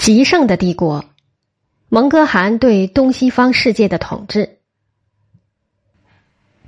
[0.00, 1.04] 极盛的帝国，
[1.90, 4.56] 蒙哥汗对东西方世界的统治。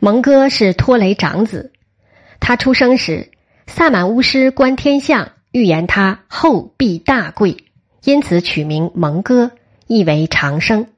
[0.01, 1.72] 蒙哥是托雷长子，
[2.40, 3.30] 他出生时，
[3.66, 7.56] 萨满巫师观天象预言他后必大贵，
[8.04, 9.53] 因此取名蒙哥，
[9.87, 10.88] 意为长生。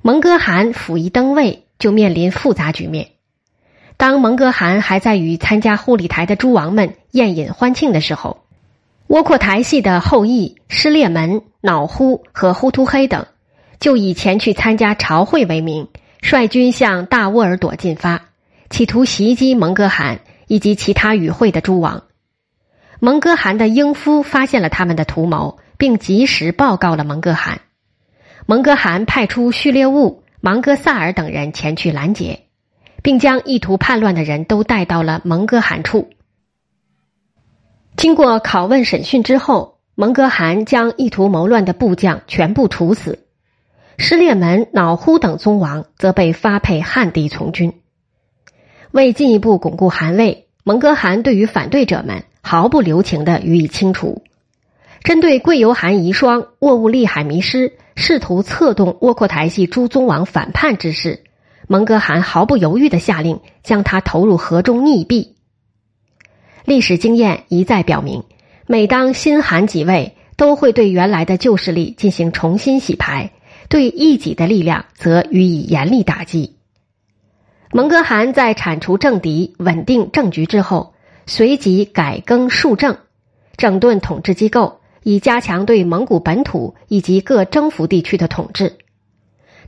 [0.00, 3.10] 蒙哥汗甫一登位，就面临复杂局面。
[3.98, 8.45] 当蒙哥汗还在与参加护理台的诸王们宴饮欢庆的时候。
[9.08, 13.26] 窝阔台系的后裔失列门、脑呼和呼图黑等，
[13.78, 15.88] 就以前去参加朝会为名，
[16.20, 18.30] 率军向大沃尔朵进发，
[18.68, 22.02] 企图袭击蒙哥汗以及其他与会的诸王。
[22.98, 27.60] 蒙哥汗的英夫发现了他们的图谋，并及时报告了蒙哥汗。
[28.46, 32.40] 蒙哥汗派出序列兀、芒哥萨尔等人前去拦截，
[33.04, 36.10] 并将意图叛乱的人都带到了蒙哥汗处。
[37.96, 43.20] 经过拷问审讯之后，蒙哥汗将意图谋乱的部将全部处死，
[43.96, 47.72] 失列门、脑呼等宗王则被发配汉地从军。
[48.90, 54.22] 为进一步巩固汗位，蒙哥汗对于反对者们毫不留情的予以清除。
[55.02, 61.24] 针对贵由汗遗孀沃兀利海迷失试图策动窝阔台系诸宗王反叛之事，
[61.66, 65.35] 蒙哥汗毫不犹豫的下令将他投入河中溺毙。
[66.66, 68.24] 历史经验一再表明，
[68.66, 73.30] 每当新汗即位，都会对原来的旧势力进行重新洗牌，
[73.68, 76.56] 对异己的力量则予以严厉打击。
[77.70, 80.94] 蒙哥汗在铲除政敌、稳定政局之后，
[81.24, 82.96] 随即改更数政，
[83.56, 88.76] 整顿统治机构，以加强对蒙古本土以及各征服地区的统治。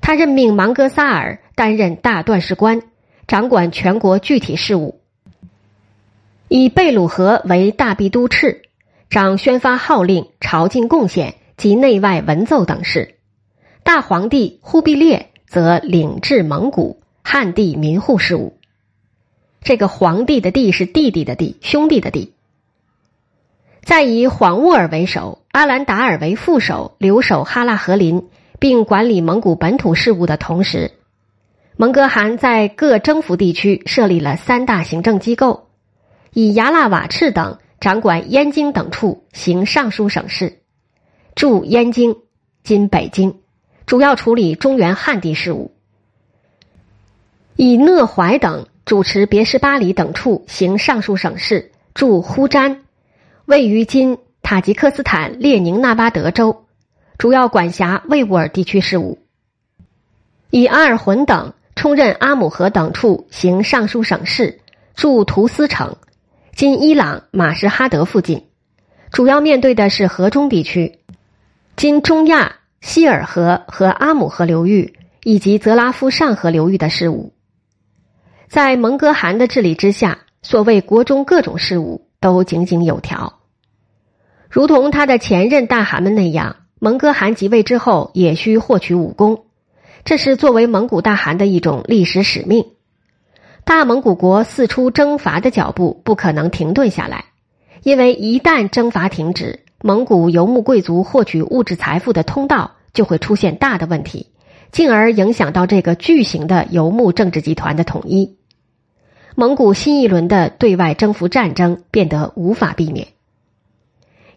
[0.00, 2.82] 他任命芒哥萨尔担任大段事官，
[3.28, 4.97] 掌管全国具体事务。
[6.48, 8.62] 以贝鲁河为大弼都赤，
[9.10, 13.16] 掌宣发号令、朝觐贡献及内外文奏等事。
[13.82, 18.56] 大皇帝忽必烈则领治蒙古、汉地民户事务。
[19.60, 22.32] 这个皇帝的帝是弟弟的弟，兄弟的弟。
[23.82, 28.26] 在以缓兀尔为首、阿兰达尔为副手，留守哈拉和林，
[28.58, 30.92] 并管理蒙古本土事务的同时，
[31.76, 35.67] 蒙哥汗在各征服地区设立了三大行政机构。
[36.32, 40.60] 以牙剌瓦赤等掌管燕京等处行尚书省事，
[41.34, 42.16] 驻燕京
[42.62, 43.40] （今北京），
[43.86, 45.70] 主要处理中原汉地事务；
[47.56, 52.82] 以讷怀等主持别什巴里等处行尚书省事，驻呼詹，
[53.46, 56.64] 位于今塔吉克斯坦列宁纳巴德州，
[57.16, 59.18] 主要管辖维吾尔地区事务；
[60.50, 64.60] 以阿尔浑等充任阿姆河等处行尚书省事，
[64.94, 65.96] 驻图斯城。
[66.58, 68.46] 今伊朗马什哈德附近，
[69.12, 70.98] 主要面对的是河中地区，
[71.76, 77.32] 今中亚希尔河和阿姆河流域以及泽拉夫上河流域的事务。
[78.48, 83.38] 在蒙哥汗的治理之下，所谓国中各种事务都井井有条，
[84.50, 86.56] 如同他的前任大汗们那样。
[86.80, 89.44] 蒙哥汗即位之后，也需获取武功，
[90.04, 92.66] 这是作为蒙古大汗的一种历史使命。
[93.68, 97.26] 大蒙古国四出征伐的脚步不可能停顿下来，
[97.82, 104.28] 因为一旦征伐停止，蒙古游牧贵族获取物质财富的通道就会出现大的问题，
[104.72, 108.38] 进而影响到这个巨型的游牧政治集团的统一。
[109.34, 113.08] 蒙古新一轮的对外征服战争变得无法避免。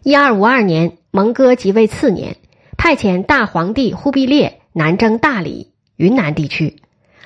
[0.02, 2.36] 一二五二年，蒙哥即位次年，
[2.76, 6.82] 派遣大皇帝忽必烈南征大理、云南地区，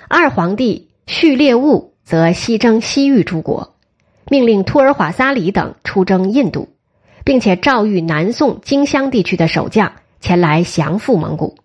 [0.07, 1.95] 二皇帝序列兀。
[2.07, 3.75] 则西征西域诸国，
[4.31, 6.69] 命令托尔瓦撒里等出征印度，
[7.25, 11.57] 并且诏谕南宋荆襄地区的守将前来降附蒙古。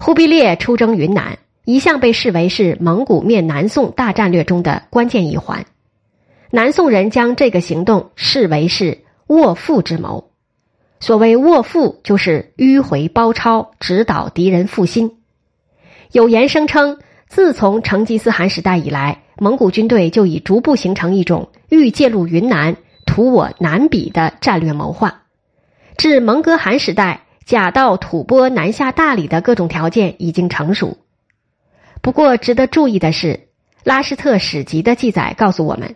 [0.00, 5.66] 忽必烈出征云南，一向被视为是蒙古灭南宋大战略中的关键一环。
[6.50, 10.32] 南宋人将这个行动视为是卧腹之谋。
[10.98, 15.12] 所谓卧腹，就是迂回包抄，指导敌人复兴。
[16.10, 16.98] 有言声称。
[17.30, 25.22] 自从成吉思汗时代以来，蒙古军队就已逐步形成一种欲介入云南、图我南比的战略谋划。
[25.96, 30.98] 至蒙哥汗时代，假到吐蕃南下大理的各种条件已经成熟。
[32.02, 33.46] 不过，值得注意的是，
[33.84, 35.94] 拉施特史籍的记载告诉我们，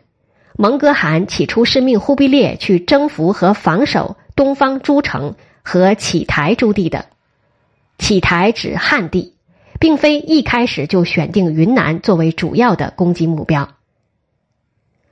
[0.57, 5.35] 蒙哥汗起初是命忽必烈去征服和防守东方诸城
[5.65, 7.07] 和启台诸地的。
[7.99, 9.34] 启台指汉地。
[9.79, 13.71] 并非一开始就选定云南作为主要的攻击目标。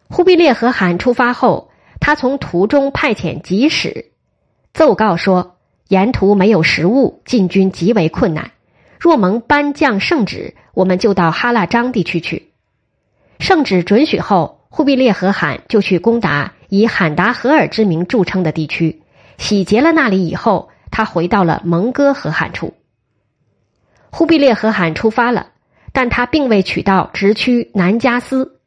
[0.09, 1.71] 忽必烈和汗出发后，
[2.01, 4.13] 他从途中派遣急使，
[4.75, 5.57] 奏告说
[5.89, 8.53] 沿途没有食物，进军极为困难。
[9.01, 12.53] 若蒙颁降圣旨，我们就到哈腊章地区去。
[13.39, 19.03] 圣旨准许后，忽必烈和罕就去攻打以罕达合尔之名著称的地区，
[19.39, 22.75] 洗劫了那里以后，他回到了蒙哥和罕处。
[24.13, 25.49] 忽必烈和罕出发了，
[25.93, 28.61] 但他并未取到直趋南加斯，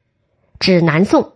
[0.59, 1.33] 指南宋，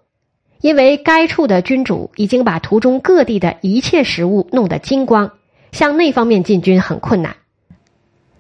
[0.62, 5.32] 因为该处的君主已经把途中各地的一切食物弄得精光，
[5.72, 7.36] 向那方面进军很困难。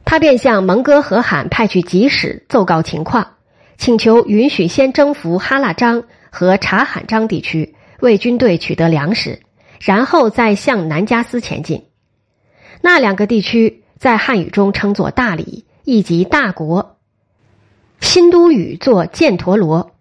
[0.04, 3.36] 他便向蒙哥和罕派去急使奏告情况。
[3.77, 9.39] 请求允许先征服哈腊章和察罕章地区，为军队取得粮食，
[9.80, 11.86] 然后再向南加斯前进。
[12.81, 16.96] 那两个地区在汉语中称作大理，亦即大国。
[18.00, 19.92] 新都语作犍陀罗，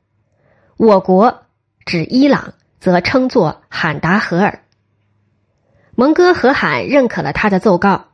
[0.76, 1.42] 我国
[1.84, 4.62] 指伊朗，则称作罕达合尔。
[5.96, 8.04] 蒙哥和罕认可了他的奏告，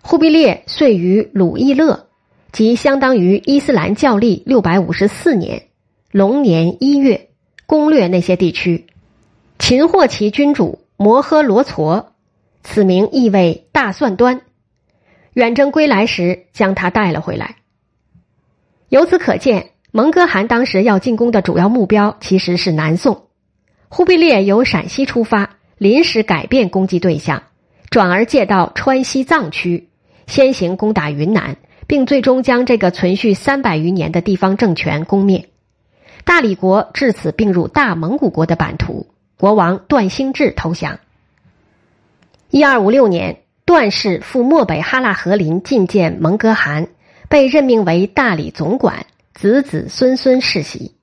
[0.00, 2.06] 忽必烈遂于鲁伊勒。
[2.50, 5.64] 即相当于伊斯兰教历六百五十四年
[6.10, 7.28] 龙年一月，
[7.66, 8.86] 攻略那些地区，
[9.58, 12.06] 擒获其君主摩诃罗痤，
[12.64, 14.40] 此名意为大蒜端。
[15.38, 17.54] 远征归来时，将他带了回来。
[18.88, 23.28] 由此可见，蒙哥汗当时要进攻的主要目标其实是南宋。
[23.88, 27.44] 忽必烈由陕西出发，临时改变攻击对象，
[27.88, 29.88] 转而借道川西藏区，
[30.26, 31.56] 先行攻打云南。
[31.86, 35.48] 并最终将这个存续三百余年的地方政权攻灭，
[36.22, 39.06] 大理国至此并入大蒙古国的版图。
[39.38, 40.98] 国王段兴智投降。
[42.50, 46.88] 一二五六年，段氏赴漠北哈拉和林觐见蒙哥汗，
[47.28, 49.04] 被任命为大理总管，
[49.34, 50.94] 子子孙孙世袭。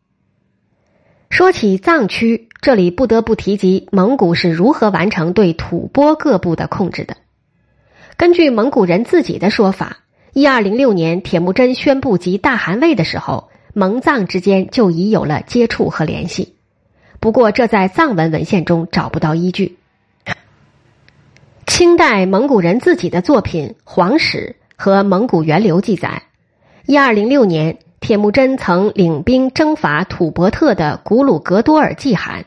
[1.29, 7.17] 说起藏区，这里不得不提及蒙古是如何完成对吐蕃各部的控制的。
[8.17, 9.97] 根据蒙古人自己的说法。
[10.33, 16.55] 一二零六年，铁木真宣布即大汗位的时候，蒙藏之间就已有了接触和联系。
[17.19, 19.77] 不过，这在藏文文献中找不到依据。
[21.67, 26.21] 清代蒙古人自己的作品《皇史》和《蒙古源流》记载，
[26.85, 32.45] 一二零六年，铁木真曾领兵征伐吐伯特的古鲁格多尔济汗，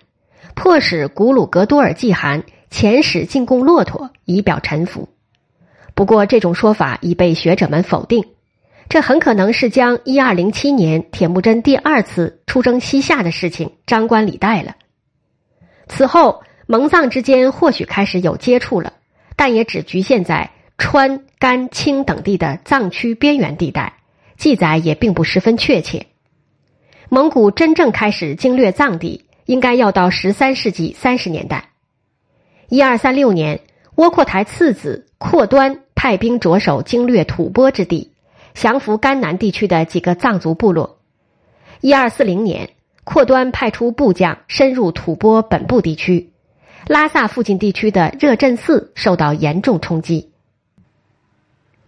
[0.54, 5.08] 迫使古鲁格多尔济汗遣使进贡骆驼，以表臣服。
[5.94, 8.24] 不过，这种说法已被学者们否定。
[8.88, 14.76] 这很可能是将一二零七年铁木真第二次出征西夏的事情张冠李戴了。
[15.88, 18.92] 此后，蒙藏之间或许开始有接触了，
[19.38, 23.94] 但也只局限在川、甘、青等地的藏区边缘地带，
[24.36, 26.06] 记载也并不十分确切。
[27.08, 31.70] 蒙古真正开始经略藏地，应该要到十三世纪三十年代。
[32.68, 33.60] 一二三六年，
[33.94, 35.80] 窝阔台次子阔端。
[36.00, 38.12] 派兵着手经略吐蕃之地，
[38.54, 41.00] 降服甘南地区的几个藏族部落。
[41.80, 42.70] 一二四零年，
[43.02, 46.30] 阔端派出部将深入吐蕃本部地区，
[46.88, 50.30] 拉萨附近地区的热振寺受到严重冲击。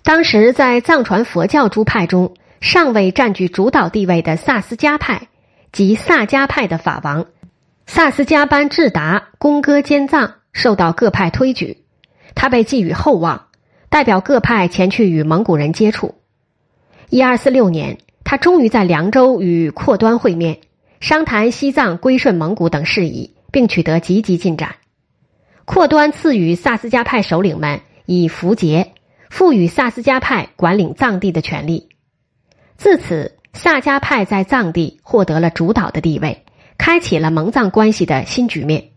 [0.04, 5.28] 当时在藏传佛教诸派中，尚未占据主导地位的萨斯迦派
[5.72, 7.24] 及萨迦派的法王
[7.86, 11.78] 萨斯迦班智达功歌兼藏，受到各派推举，
[12.34, 13.46] 他被寄予厚望。
[13.88, 16.14] 代表各派前去与蒙古人接触。
[17.08, 20.60] 一二四六年，他终于在凉州与阔端会面，
[21.00, 24.76] 商谈西藏归顺蒙古等事宜，并取得积极进展。
[25.64, 28.92] 阔端赐予萨斯迦派首领们以符节，
[29.28, 31.88] 赋予萨斯迦派管理藏地的权利。
[32.76, 36.44] 自此，萨迦派在藏地获得了主导的地位，
[36.78, 38.90] 开启了蒙藏关系的新局面。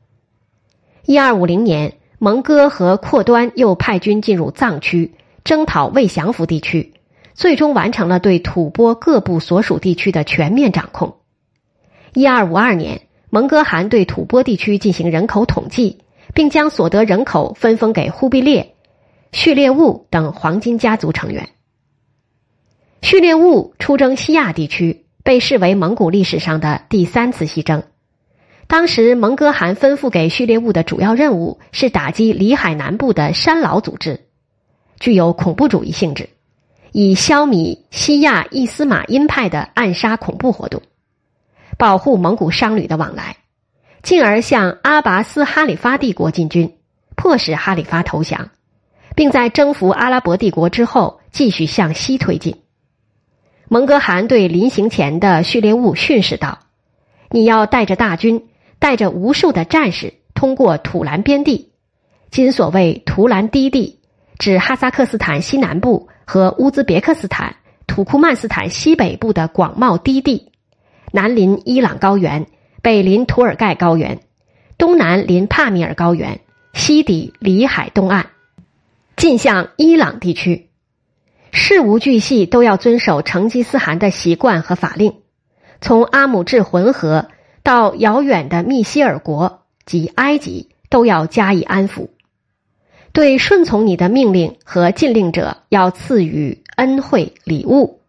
[1.06, 1.98] 一二五零年。
[2.20, 6.94] 蒙哥和阔端又派军进入藏区，征讨未降服地区，
[7.34, 11.18] 最终完成了对吐蕃各部所属地区的全面掌控。
[12.14, 15.98] 一二五二年，蒙哥汗对吐蕃地区进行人口统计，
[16.34, 18.76] 并将所得人口分封给忽必烈、
[19.32, 21.50] 序列兀等黄金家族成员。
[23.02, 27.84] 序列兀出征西亚地区，被视为蒙古历史上的第三次西征。
[28.66, 34.26] 当时，蒙哥汗吩咐给序列兀的主要任务是打击里海南部的山老组织，
[35.00, 36.30] 具有恐怖主义性质，
[36.94, 40.82] 以消弭西亚伊斯玛因派的暗杀恐怖活动，
[41.78, 43.36] 保护蒙古商旅的往来，
[44.04, 46.78] 进而向阿拔斯哈里发帝国进军，
[47.16, 48.52] 迫使哈里发投降，
[49.16, 52.56] 并在征服阿拉伯帝国之后继续向西推进。
[53.68, 56.60] 蒙哥汗对临行前的序列兀训示道
[57.32, 58.48] ：“你要带着大军。”
[58.84, 61.72] 带着无数的战士通过土兰边地，
[62.30, 64.02] 今所谓图兰低地，
[64.38, 67.56] 指哈萨克斯坦西南部和乌兹别克斯坦、
[67.88, 70.52] 土库曼斯坦西北部的广袤低地，
[71.14, 72.46] 南临伊朗高原，
[72.84, 74.20] 北临图尔盖高原，
[74.78, 76.42] 东南临帕米尔高原，
[76.74, 78.26] 西抵里海东岸，
[79.16, 80.70] 近向伊朗地区。
[81.52, 85.16] 事无巨细都要遵守成吉思汗的习惯和法令，
[85.82, 87.30] 从阿姆至浑河
[87.64, 90.70] 到遥远的密西尔国及埃及。
[90.90, 92.10] 都要加以安抚，
[93.14, 98.00] 对顺从你的命令和禁令者要赐予恩惠礼物，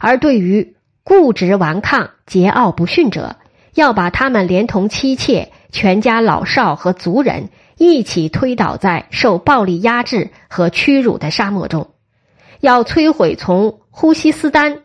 [0.00, 3.36] 而对于固执顽抗、桀骜不驯者，
[3.74, 11.90] 要把他们连同妻妾、全家老少和族人一起推倒在受暴力压制和屈辱的沙漠中，
[12.60, 14.82] 要摧毁从呼吸斯丹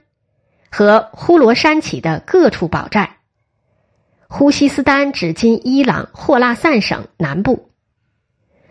[0.72, 3.18] 和呼罗珊起的各处堡寨。
[4.28, 7.70] 呼吸斯丹指今伊朗霍拉散省南部。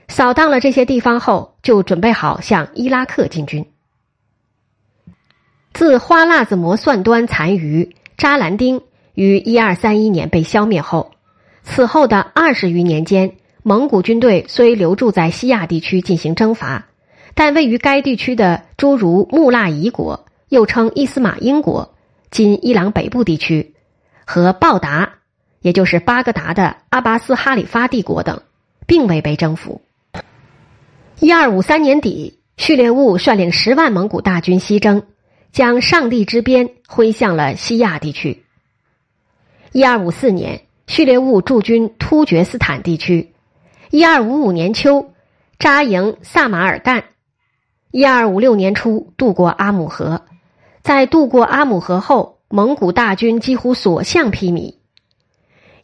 [0.09, 3.67] 扫荡了这些地方后，就准备好向伊拉克进军。
[5.75, 8.81] 自花剌子模算端残余扎兰丁
[9.19, 11.11] 于一二三一年被消灭后，
[11.65, 13.33] 此后的二十余年间，
[13.65, 16.87] 蒙古军队虽留驻在西亚地区进行征伐，
[17.35, 21.97] 但位于该地区的诸如穆腊夷国（又称伊斯玛英国，
[22.31, 23.75] 今伊朗北部地区）
[24.25, 25.15] 和鲍达。
[25.63, 28.41] 也就是巴格达的阿巴斯哈里发帝国等，
[28.87, 29.83] 并未被征服。
[31.19, 35.03] 一二五三年底，序列兀率领十万蒙古大军西征，
[35.51, 38.45] 将上帝之鞭挥向了西亚地区。
[39.79, 43.33] 一二五四年，序列兀驻军突厥斯坦地区。
[43.93, 45.13] 一二五五年秋，
[45.61, 47.05] 扎营萨马尔干。
[47.93, 50.23] 一二五六年初，渡过阿姆河。
[50.83, 54.75] 在渡过阿姆河后，蒙古大军几乎所向披靡。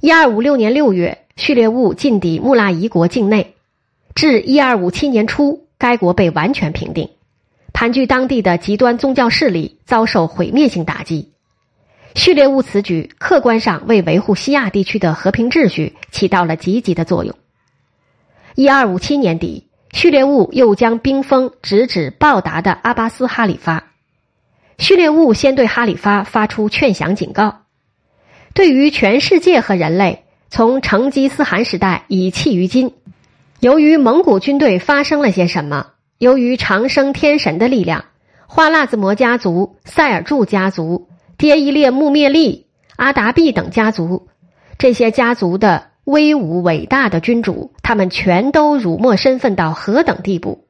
[0.00, 3.54] 一二五六年六月，序列兀进抵穆腊夷国境内，
[4.16, 7.10] 至一二五七年初，该国被完全平定，
[7.72, 11.33] 盘踞当地的极端宗教势力遭受毁灭性打击。
[12.14, 17.34] 序列物此举客观上为维护西亚地区的和平秩序起到了积极的作用。
[18.54, 23.84] 一二五七年底，序列物又将兵锋直指报答的阿巴斯哈里发。
[24.78, 27.62] 序列物先对哈里发发出劝降警告。
[28.54, 32.94] 对于全世界和人类，从成吉思汗时代以弃于今，
[33.58, 35.88] 由于蒙古军队发生了些什么？
[36.18, 38.04] 由于长生天神的力量，
[38.46, 41.08] 花剌子模家族、塞尔柱家族、
[41.44, 44.28] 迭伊列木灭利、阿达毕等家族，
[44.78, 50.64] 这些家族的威武伟大的君主，他们全都辱没身份到何等地步？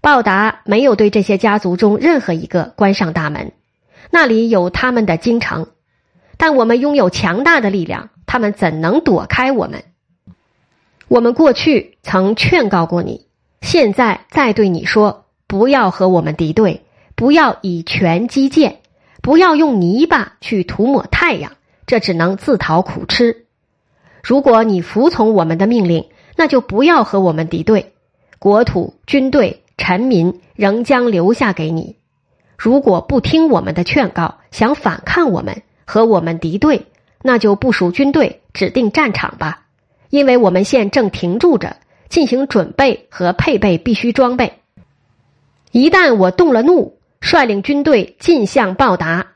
[0.00, 3.52] 报答没有对这些家族中任何一个关上大门，
[4.10, 5.66] 那里有他们的京城。
[6.38, 9.84] 但我们拥有强大的力量，他们怎能躲开我们？
[11.06, 13.26] 我们过去曾劝告过你，
[13.60, 18.78] 现在再对你说：不要和我们敌对，不要以拳击剑，
[19.26, 21.54] 不要用泥巴去涂抹太阳，
[21.84, 23.46] 这只能自讨苦吃。
[24.22, 26.06] 如果你服从我们的命令，
[26.36, 27.92] 那就不要和我们敌对，
[28.38, 31.96] 国土、军队、臣民仍将留下给你。
[32.56, 36.86] 如果不听我们的劝告，想反抗我们，和我们敌对，
[37.20, 39.64] 那就部署军队，指定战场吧。
[40.08, 41.78] 因为我们现正停住着，
[42.08, 44.60] 进行准备和配备必须装备。
[45.72, 46.95] 一旦我动了怒，
[47.26, 49.32] 率领军队进向报答，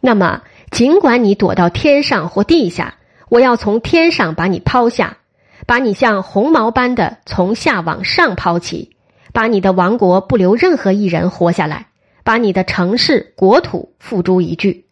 [0.00, 2.94] 那么尽管你躲到天上或地下，
[3.28, 5.18] 我要从天上把你抛下，
[5.66, 8.96] 把你像红毛般的从下往上抛起，
[9.34, 11.88] 把你的王国不留任何一人活下来，
[12.24, 14.86] 把你的城市国土付诸一炬。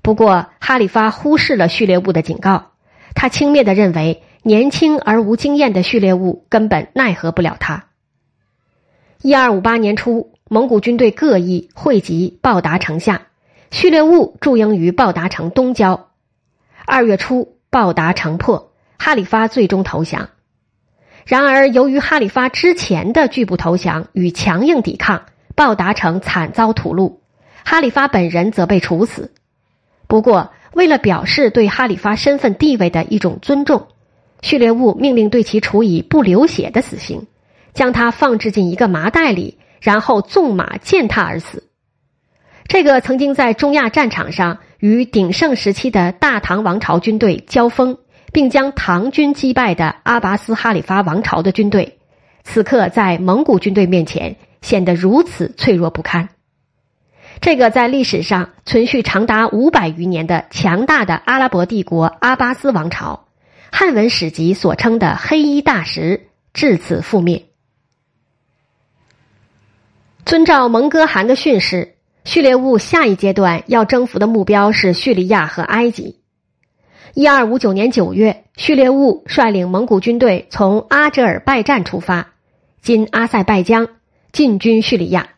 [0.00, 2.70] 不过，哈里发忽视了序列物的警告，
[3.16, 7.86] 他轻蔑的认为年轻而无经验的序列物根本奈何不了他。
[9.22, 13.22] 一二五八年初，蒙古军队各异汇集报答城下，
[13.72, 16.10] 序列兀驻营于报答城东郊。
[16.86, 20.28] 二月初，报答城破，哈里发最终投降。
[21.26, 25.24] 然而，由于哈里发之前的拒不投降与强硬抵抗，
[25.56, 27.16] 报答城惨遭屠戮，
[27.64, 29.32] 哈里发本人则被处死。
[30.06, 33.88] 不过，为了表示对哈里发身份地位的一种尊重，
[34.40, 37.26] 序列兀命令对其处以不流血的死刑，
[37.72, 41.68] 将他放置进一个麻袋里，然后纵马践踏而死。
[42.66, 47.98] 这个曾经在中亚战场上与鼎盛时期的大唐王朝军队交锋，
[48.32, 51.98] 并将唐军击败的阿拔斯哈里发王朝的军队，
[52.42, 56.30] 此刻在蒙古军队面前显得如此脆弱不堪。
[57.42, 63.26] 这个在历史上存续长达五百余年的强大的阿拉伯帝国阿巴斯王朝，
[63.70, 67.44] 汉文史籍所称的黑衣大石至此覆灭。
[70.24, 76.18] 遵照蒙哥汗的训示，序列兀下一阶段要征服的目标是叙利亚和埃及。
[77.12, 82.32] 一二五九年九月，序列兀率领蒙古军队从阿哲尔拜占出发，
[82.80, 83.86] 今阿塞拜疆，
[84.32, 85.28] 进军叙利亚。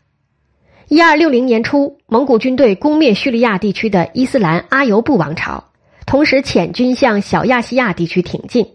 [0.86, 5.64] 一二六零年初，蒙古军队攻灭叙利亚地区的伊斯兰阿尤布王朝，
[6.06, 8.68] 同时遣军向小亚细亚地区挺进。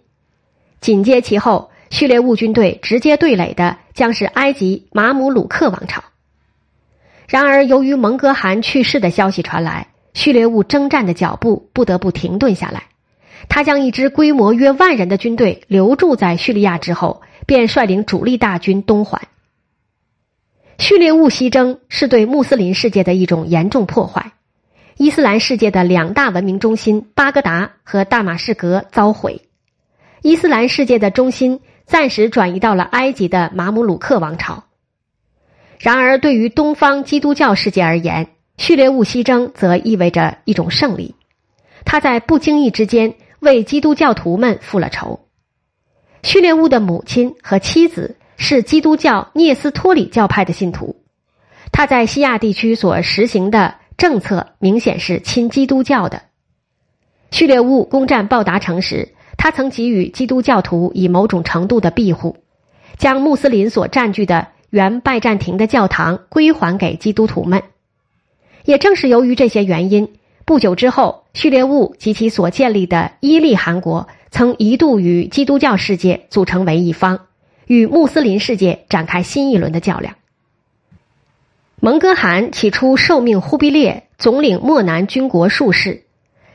[0.81, 6.03] 紧接其后，序列兀军队直接对垒的将是埃及马姆鲁克王朝。
[7.27, 12.83] 然而，由于蒙哥汗去世的消息传来，序列兀征战的脚步不得不停顿下来。
[13.49, 19.27] 他将一支规模约万人的军队留驻在叙利亚之后，便率领主力大军东还。
[20.77, 24.31] 序列兀西征是对穆斯林世界的一种严重破坏，
[24.97, 29.41] 伊斯兰世界的两大文明中心巴格达和大马士革遭毁，
[30.21, 31.59] 伊斯兰世界的中心
[31.91, 34.63] 暂时转移到了埃及的马姆鲁克王朝。
[35.77, 41.15] 然而，对于东方基督教世界而言，序列物西征则意味着一种胜利，
[41.83, 45.27] 他在不经意之间为基督教徒们复了仇。
[46.23, 48.15] 序列物的母亲和妻子。
[48.43, 50.95] 是基督教聂斯托里教派的信徒，
[51.71, 56.23] 他在西亚地区所实行的政策明显是亲基督教的。
[57.29, 62.37] 序列物攻占报达城时，他曾给予基督教徒以某种程度的庇护，
[62.99, 67.63] 将穆斯林所占据的原拜占庭的教堂归还给基督徒们。
[68.65, 70.13] 也正是由于这些原因，
[70.45, 77.21] 不久之后，序列兀及其所建立的伊利汗国曾一度与基督教世界组成为一方。
[77.65, 80.17] 与穆斯林世界展开新一轮的较量。
[81.79, 86.03] 蒙哥汗起初受命忽必烈总领漠南军国术士，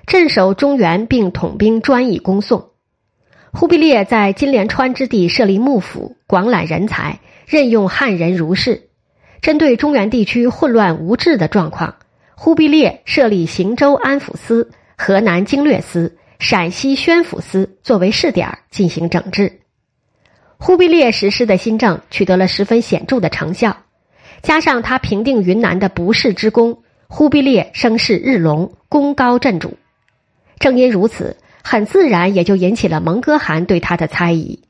[0.07, 2.69] 镇守中原，并统兵专以攻宋。
[3.59, 8.91] 忽必烈在金莲川之地设立幕府，广揽人才，任用汉人儒士。
[9.41, 11.95] 针对中原地区混乱无治的状况，
[12.35, 19.61] 忽必烈设立行州安抚司、河南经略司、陕西宣抚司作为试点进行整治。
[20.59, 23.75] 忽必烈实施的新政取得了十分显著的成效，
[24.43, 29.79] 加上他平定云南的不世之功，忽必烈声势日隆，功高震主。
[30.59, 31.39] 正因如此，
[31.69, 34.61] 很自然也就引起了蒙哥汗对他的猜疑。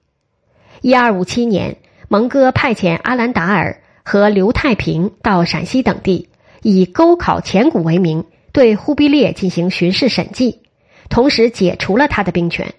[0.81, 1.77] 一二五七年，
[2.09, 6.31] 蒙哥派遣阿兰达尔和刘太平到陕西等地，
[6.63, 10.63] 以沟考前古为名，对忽必烈进行巡视审计，
[11.11, 12.73] 同时解除了他的兵权。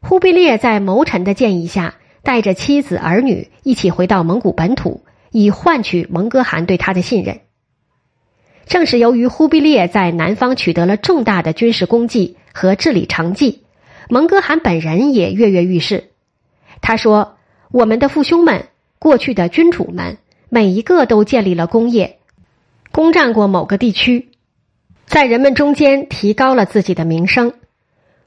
[0.00, 1.94] 忽必烈在谋臣的建议下。
[2.22, 7.40] 带着妻子儿女一起回到蒙古本土，以换取蒙哥汗对他的信任。
[8.66, 13.64] 正是由于忽必烈在南方取得了重大的军事功绩和治理成绩，
[14.08, 16.12] 蒙哥汗本人也跃跃欲试。
[16.80, 17.36] 他说
[17.72, 20.16] ：“我们的父兄们，过去的君主们，
[20.48, 22.18] 每一个都建立了功业，
[22.92, 24.30] 攻占过某个地区，
[25.04, 27.54] 在人们中间提高了自己的名声。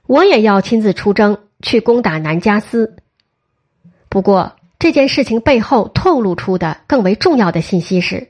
[0.05, 2.97] 我也要亲自出征，去攻打南加斯。”
[4.09, 8.29] 不过，这件事情背后透露出的更为重要的信息是，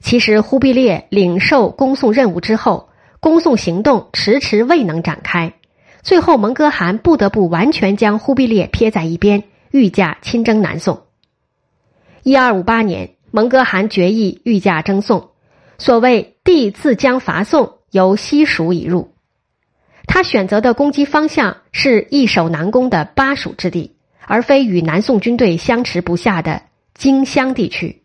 [0.00, 2.87] 其实忽必烈领受攻宋任务之后，
[3.20, 5.54] 攻宋行动迟迟未能展开，
[6.02, 11.02] 最后蒙哥汗不得不完全将忽必烈撇在一边，御驾亲征南宋。
[12.22, 15.30] 一二五八年，蒙哥汗决意御驾征宋，
[15.78, 19.12] 所谓“帝自将伐宋”，由西蜀已入。
[20.06, 23.94] 他选择的攻击方向是易守难攻的巴蜀之地。
[24.30, 26.60] 而非与南宋军队相持不下的
[26.92, 28.02] 荆襄地区，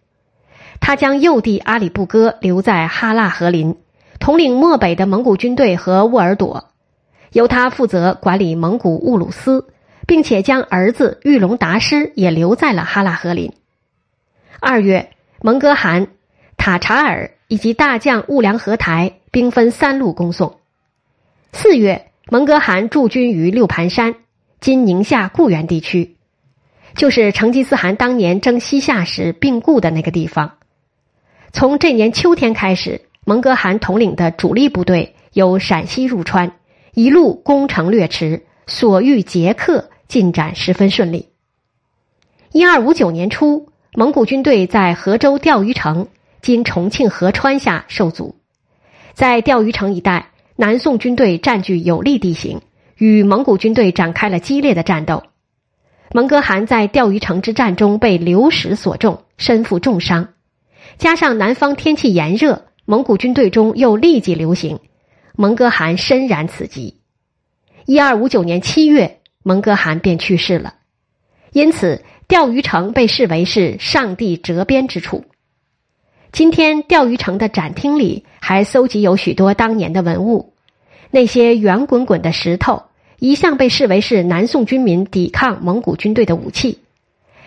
[0.79, 3.75] 他将幼弟阿里不哥留在哈腊和林，
[4.23, 6.69] 统领漠北的蒙古军队和沃尔朵，
[7.33, 9.67] 由他负责管理蒙古兀鲁斯，
[10.07, 13.51] 并且将儿子玉龙达师也留在了哈腊和林。
[14.61, 15.09] 二月，
[15.41, 16.07] 蒙哥汗、
[16.55, 20.57] 塔察尔以及大将兀良合台兵分三路攻宋。
[21.51, 24.15] 四月，蒙哥汗驻军于六盘山。
[24.61, 26.15] 今宁夏固原地区，
[26.95, 30.53] 就是成吉思汗当年征西夏时病故的那个地方。
[31.51, 36.53] 从这年秋天开始，蒙哥汗统领的主力部队由陕西入川，
[36.93, 41.29] 一路攻城略池，所遇捷克，进展十分顺利。
[42.51, 46.07] 一二五九年初，蒙古军队在河州钓鱼城
[46.41, 48.35] （今重庆合川下）受阻，
[49.13, 52.61] 在钓鱼城一带，南宋军队占据有利地形。
[52.97, 55.23] 与蒙古军队展开了激烈的战斗，
[56.13, 60.29] 蒙哥汗在钓鱼城之战中被流矢所中，身负重伤。
[60.97, 64.79] 加上南方天气炎热，蒙古军队中又立即流行，
[65.37, 66.97] 蒙哥汗深染此疾。
[67.85, 70.75] 一二五九年七月，蒙哥汗便去世了。
[71.53, 75.23] 因此，钓鱼城被视为是上帝折边之处。
[76.33, 80.53] 今天，钓鱼城的展厅里还搜集有许多当年的文物，
[81.09, 82.83] 那些圆滚滚的石头
[83.19, 86.79] 一向被视为是南宋军民抵抗蒙古军队的武器。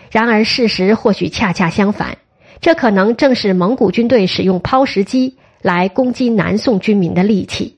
[0.09, 2.17] 然而，事实或许恰恰相反，
[2.59, 7.77] 这可能正是蒙古军队使用抛石机来攻击南宋军民的利器。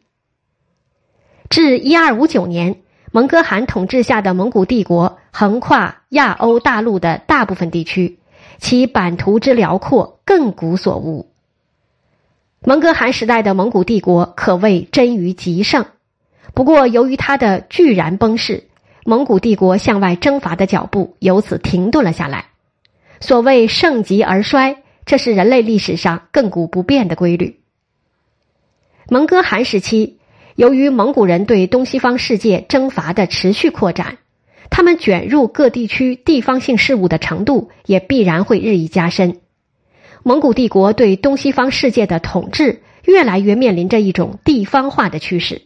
[1.50, 8.20] 至一二五九年，蒙哥汗统治下的蒙古帝国横跨亚欧大陆的大部分地区，
[8.60, 11.32] 其版图之辽阔，亘古所无。
[12.62, 15.86] 蒙哥汗时代的蒙古帝国可谓臻于极盛，
[16.54, 18.66] 不过由于他的巨然崩逝。
[19.06, 22.50] 蒙古帝国向外征伐的脚步由此停顿了下来。
[23.20, 27.60] 所谓盛极而衰，这是人类历史上亘古不变的规律。
[29.08, 30.20] 蒙哥汗时期，
[30.56, 34.20] 由于蒙古人对东西方世界征伐的持续扩展，
[34.70, 39.42] 他们卷入各地区地方性事务的程度也必然会日益加深。
[40.22, 45.64] 蒙古帝国对东西方世界的统治越来越面临着一种地方化的趋势。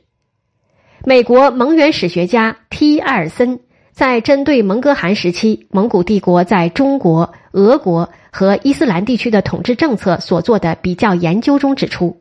[1.06, 2.98] 美国蒙元史学家 T.
[3.00, 3.60] 艾尔森
[3.94, 12.18] 在针对蒙哥汗时期蒙古帝国在中国、俄国和伊斯兰地区的统治政策所做的比较研究中指出，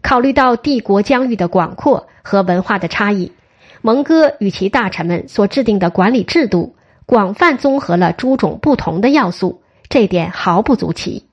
[0.00, 3.32] 考虑到帝国疆域的广阔和文化的差异，
[3.82, 11.26] 蒙哥与其大臣们所制定的管理制度广泛综合了诸种不同的要素，这点毫不足奇。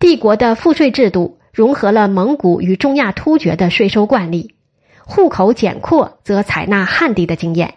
[0.00, 4.56] 帝国的赋税制度融合了蒙古与中亚突厥的税收惯例。
[5.04, 7.74] 户口简括则采纳汉地的经验，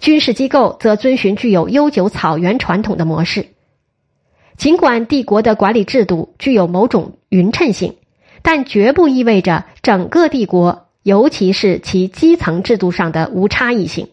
[0.00, 3.46] 军事机构则遵循具有悠久草原传统的模式。
[4.56, 7.96] 尽管帝国的管理制度具有某种匀称性，
[8.42, 14.08] 但绝不意味着整个帝国，尤其是其基层制度上的无差异性。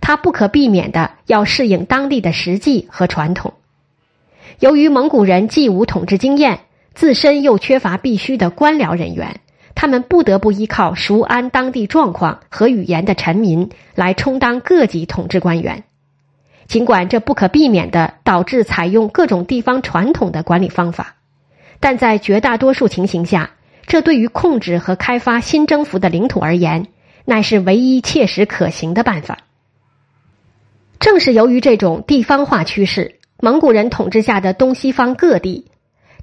[0.00, 3.54] 它不可避免的要适应当地的实际和传统。
[4.60, 6.60] 由于蒙古人既无统治经验，
[6.94, 9.40] 自身又缺乏必须的官僚人员。
[9.76, 15.84] 他们不得不依靠熟谙当地状况和语言的臣民来充当各级统治官员，
[16.66, 21.16] 尽管这不可避免的导致采用各种地方传统的管理方法，
[21.78, 23.50] 但在绝大多数情形下，
[23.86, 26.86] 这对于控制和开发新征服的领土而言，
[27.26, 29.38] 乃是唯一切实可行的办法。
[30.98, 35.66] 正是由于这种地方化趋势，蒙古人统治下的东西方各地，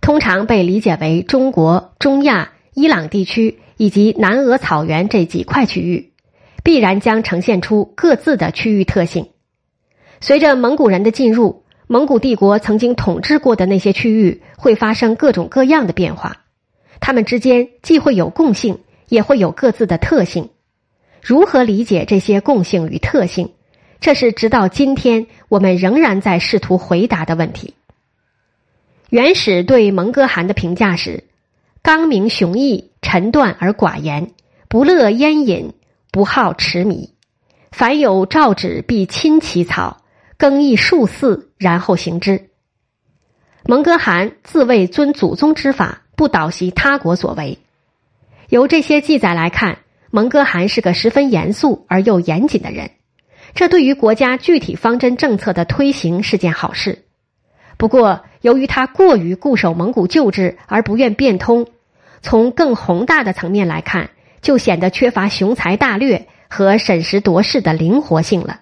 [0.01, 2.49] 通常被理解为中国、中亚。
[2.73, 6.11] 伊朗地区以及南俄草原这几块区域，
[6.63, 9.29] 必然将呈现出各自的区域特性。
[10.21, 16.45] 随着蒙古人的进入，蒙古帝国曾经统治过的那些区域会发生各种各样的变化。
[16.99, 20.49] 他们之间既会有共性，也会有各自的特性。
[21.21, 23.51] 如何理解这些共性与特性，
[23.99, 27.75] 这是直到今天我们仍然在试图回答的问题。
[29.09, 31.25] 元始对蒙哥汗的评价是。
[31.83, 34.31] 刚明雄毅，沉断而寡言，
[34.69, 35.73] 不乐烟饮，
[36.13, 37.13] 不好持米。
[37.73, 39.97] 凡有诏旨，必亲其草，
[40.37, 42.51] 更易数次，然后行之。
[43.65, 47.59] 蒙哥汗自谓遵祖宗之法，不倒袭他国所为。
[48.47, 52.91] 由这些记载来看，蒙哥汗是个十分严肃而又严谨的人，
[53.55, 57.03] 这对于国家具体方针政策的推行是件好事。
[57.75, 61.67] 不过，由于他过于固守蒙古旧制而不愿变通，
[62.21, 64.09] 从更宏大的层面来看，
[64.41, 68.59] 就显得缺乏雄才大略和审时度势的灵活性了。